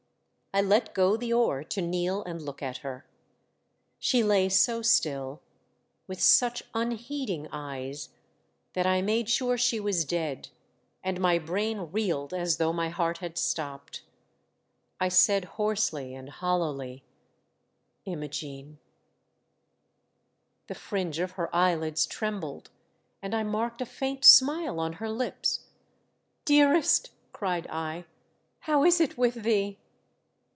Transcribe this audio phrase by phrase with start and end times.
[0.53, 3.05] I let go the oar to kneel and look at her.
[3.99, 5.41] She lay so still,
[6.07, 8.09] with such unheeding eyes,
[8.73, 10.49] that I made sure she was dead,
[11.05, 14.03] and my brain reeled as though my heart had stopped.
[14.99, 17.05] I said hoarsely and hollowly,"
[18.13, 18.77] Imogene."
[20.67, 22.71] The fringe of her eyelids trembled,
[23.21, 25.67] and 1 marked a faint smile on her lips."
[26.43, 28.03] Dearest," cried I,
[28.59, 29.77] "how is it with thee.'